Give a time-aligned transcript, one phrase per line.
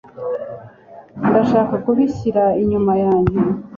[1.27, 3.37] Ndashaka kubishyira inyuma yanjye.